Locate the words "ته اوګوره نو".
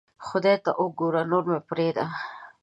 0.63-1.39